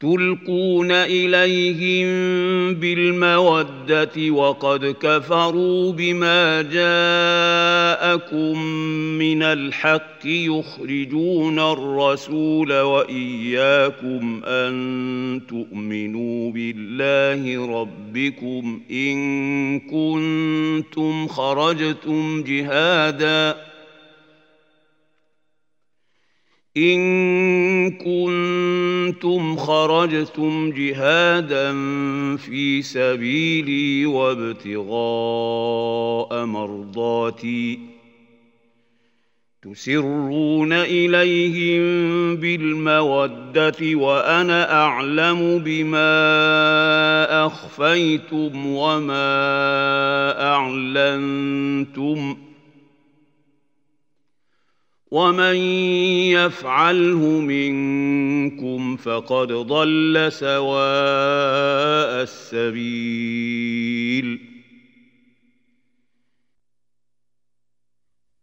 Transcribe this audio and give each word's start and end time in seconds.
تلقون 0.00 0.92
إليهم 0.92 2.06
بالمودة 2.74 4.30
وقد 4.30 4.96
كفروا 5.00 5.92
بما 5.92 6.62
جاءكم 6.62 8.62
من 9.18 9.42
الحق 9.42 10.18
يخرجون 10.24 11.58
الرسول 11.58 12.80
وإياكم 12.80 14.40
أن 14.44 15.40
تؤمنوا 15.48 16.52
بالله 16.52 17.66
ربكم 17.80 18.80
إن 18.90 19.80
كنتم 19.80 21.28
خرجتم 21.28 22.42
جهادا 22.42 23.56
إن 26.78 27.90
كنتم 27.90 29.56
خرجتم 29.56 30.70
جهادا 30.70 31.72
في 32.36 32.82
سبيلي 32.82 34.06
وابتغاء 34.06 34.84
مرضاتي 36.44 37.78
تسرون 39.62 40.72
إليهم 40.72 42.36
بالمودة 42.36 43.76
وأنا 43.94 44.82
أعلم 44.82 45.58
بما 45.58 46.06
أخفيتم 47.46 48.66
وما 48.66 49.24
أعلنتم 50.54 52.34
ۖ 52.34 52.48
ومن 55.10 55.56
يفعله 56.36 57.40
منكم 57.40 58.96
فقد 58.96 59.52
ضل 59.52 60.26
سواء 60.32 60.78
السبيل 62.22 63.78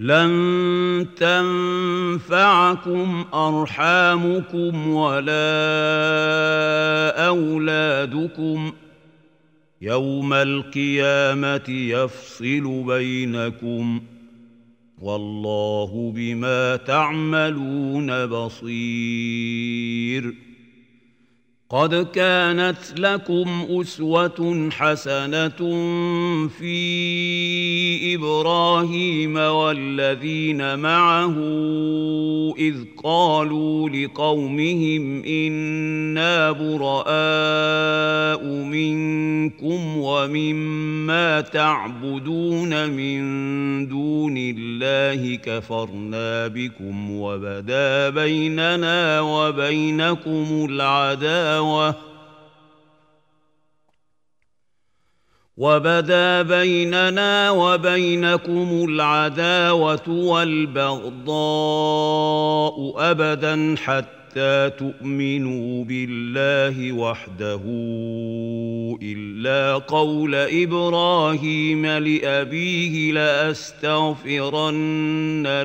لن 0.00 1.06
تنفعكم 1.16 3.24
أرحامكم 3.34 4.88
ولا 4.88 5.36
أولادكم 7.26 8.72
يوم 9.80 10.32
القيامة 10.32 11.68
يفصل 11.68 12.84
بينكم 12.86 14.02
والله 15.00 16.12
بما 16.14 16.76
تعملون 16.76 18.26
بصير 18.26 20.34
قد 21.70 21.94
كانت 21.94 22.98
لكم 22.98 23.66
أسوة 23.70 24.68
حسنة 24.72 25.58
في 26.58 27.69
إبراهيم 28.02 29.36
والذين 29.36 30.78
معه 30.78 31.34
إذ 32.58 32.74
قالوا 33.04 33.88
لقومهم 33.88 35.22
إنا 35.24 36.52
براء 36.52 38.44
منكم 38.44 39.96
ومما 39.96 41.40
تعبدون 41.40 42.90
من 42.90 43.20
دون 43.88 44.34
الله 44.36 45.34
كفرنا 45.36 46.46
بكم 46.46 47.10
وبدا 47.10 48.08
بيننا 48.10 49.20
وبينكم 49.20 50.66
العداوة 50.70 52.09
وبدا 55.60 56.42
بيننا 56.42 57.50
وبينكم 57.50 58.84
العداوة 58.88 60.08
والبغضاء 60.08 61.34
أبدا 62.96 63.74
حتى 63.84 64.70
تؤمنوا 64.78 65.84
بالله 65.84 66.92
وحده 66.92 67.60
إلا 69.02 69.74
قول 69.78 70.34
إبراهيم 70.34 71.86
لأبيه 71.86 73.12
لأستغفرن 73.12 74.66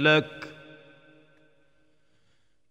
لك 0.02 0.55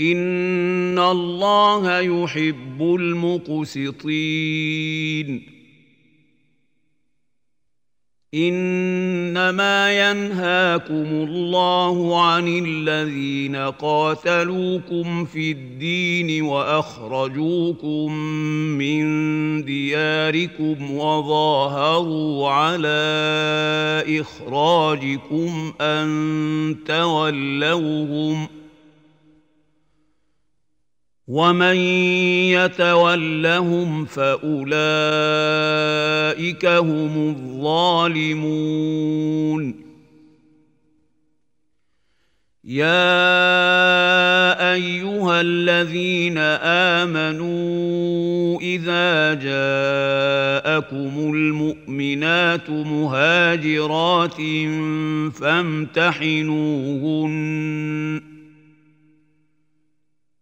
ان 0.00 0.98
الله 0.98 2.00
يحب 2.00 2.82
المقسطين 3.00 4.30
انما 8.34 10.10
ينهاكم 10.10 11.06
الله 11.28 12.22
عن 12.26 12.48
الذين 12.66 13.56
قاتلوكم 13.56 15.24
في 15.24 15.52
الدين 15.52 16.42
واخرجوكم 16.42 18.12
من 18.78 19.04
دياركم 19.64 20.90
وظاهروا 20.90 22.48
على 22.48 23.00
اخراجكم 24.20 25.72
ان 25.80 26.76
تولوهم 26.86 28.46
ۖ 28.46 28.59
ومن 31.30 31.76
يتولهم 32.50 34.04
فاولئك 34.04 34.66
هم 36.66 37.28
الظالمون 37.28 38.84
يا 42.64 43.12
ايها 44.74 45.40
الذين 45.40 46.38
امنوا 46.98 48.60
اذا 48.60 49.34
جاءكم 49.34 51.12
المؤمنات 51.34 52.70
مهاجرات 52.70 54.36
فامتحنوهن 55.40 56.30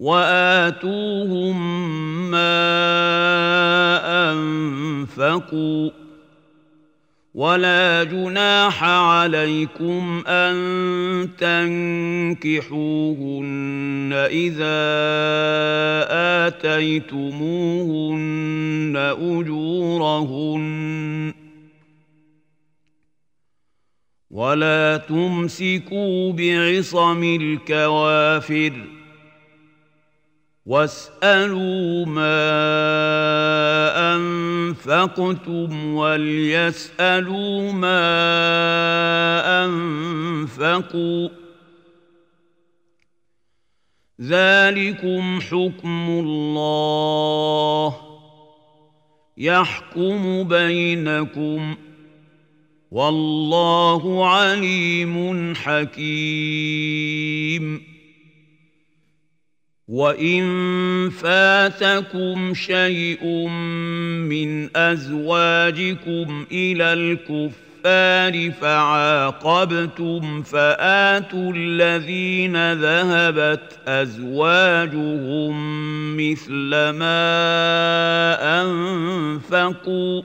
وآتوهم 0.00 1.60
ما 2.30 2.60
أنفقوا 4.32 5.90
ولا 7.34 8.04
جناح 8.04 8.84
عليكم 8.84 10.22
أن 10.26 10.56
تنكحوهن 12.40 12.80
إذا 14.30 14.80
آتيتموهن 16.46 17.50
أجورهن 19.20 20.64
ولا 24.30 24.96
تمسكوا 24.96 26.32
بعصم 26.32 27.24
الكوافر 27.40 28.99
واسالوا 30.70 32.06
ما 32.06 32.46
انفقتم 34.14 35.94
وليسالوا 35.94 37.72
ما 37.72 38.04
انفقوا 39.64 41.28
ذلكم 44.20 45.40
حكم 45.40 46.06
الله 46.08 47.96
يحكم 49.38 50.42
بينكم 50.48 51.76
والله 52.90 54.28
عليم 54.28 55.54
حكيم 55.54 57.10
وان 59.90 61.10
فاتكم 61.10 62.54
شيء 62.54 63.48
من 64.30 64.76
ازواجكم 64.76 66.46
إلى 66.52 66.92
الكفار 66.92 68.50
فعاقبتم 68.60 70.42
فاتوا 70.42 71.52
الذين 71.56 72.72
ذهبت 72.72 73.78
ازواجهم 73.88 75.56
مثل 76.16 76.70
ما 76.90 77.20
انفقوا 78.62 80.22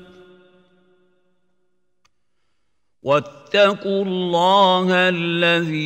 واتقوا 3.06 4.06
الله 4.06 4.88
الذي 4.90 5.86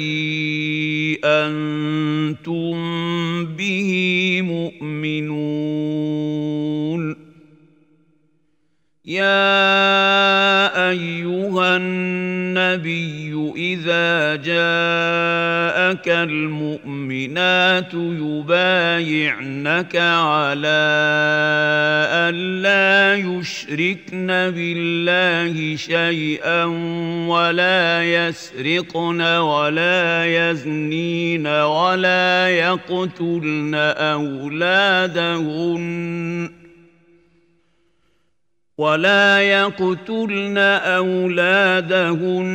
أنتم 1.23 2.75
به 3.45 3.91
مؤمنون. 4.41 5.99
يا 9.05 10.89
أيها 10.89 11.77
النبي 11.77 13.28
اذا 13.73 14.35
جاءك 14.35 16.09
المؤمنات 16.09 17.93
يبايعنك 17.93 19.95
على 19.95 20.79
ان 22.11 22.61
لا 22.61 23.15
يشركن 23.15 24.27
بالله 24.27 25.75
شيئا 25.75 26.63
ولا 27.27 28.03
يسرقن 28.03 29.21
ولا 29.21 30.25
يزنين 30.25 31.47
ولا 31.47 32.49
يقتلن 32.49 33.75
اولادهن 34.15 35.79
ولا 38.79 39.41
يقتلن 39.41 40.57
اولادهن 40.97 42.49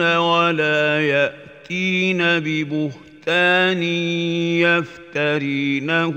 ولا 0.00 1.00
يأتين 1.00 2.18
ببهتان 2.18 3.82
يفترينه 5.12 6.16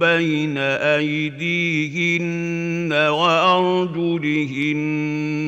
بين 0.00 0.58
أيديهن 0.98 2.30
وأرجلهن 2.92 4.70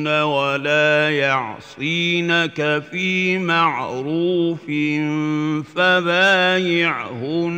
ولا 0.07 1.09
يعصينك 1.09 2.83
في 2.91 3.37
معروف 3.37 4.65
فبايعهن. 5.75 7.53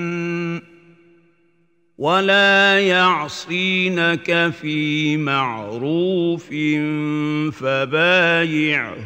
ولا 1.97 2.79
يعصينك 2.79 4.53
في 4.61 5.17
معروف 5.17 6.49
فبايعهن 7.55 9.05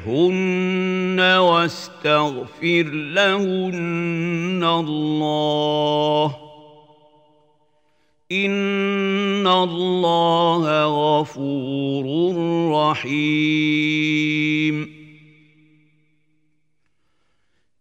واستغفر 1.19 2.83
لهن 2.93 4.63
الله 4.63 6.35
ان 8.31 9.47
الله 9.47 10.85
غفور 10.85 12.05
رحيم 12.73 14.19